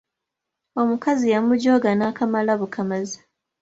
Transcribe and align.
Omukazi 0.81 1.25
yamujooga 1.33 1.89
n'akamala 1.95 2.53
bukamazi. 2.59 3.19